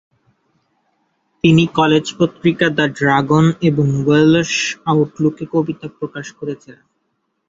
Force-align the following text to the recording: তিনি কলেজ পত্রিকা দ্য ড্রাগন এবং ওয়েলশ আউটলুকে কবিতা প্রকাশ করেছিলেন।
তিনি 1.43 1.63
কলেজ 1.77 2.05
পত্রিকা 2.19 2.67
দ্য 2.69 2.85
ড্রাগন 2.97 3.45
এবং 3.61 3.87
ওয়েলশ 3.99 4.53
আউটলুকে 4.85 5.45
কবিতা 5.53 5.87
প্রকাশ 5.97 6.27
করেছিলেন। 6.39 6.83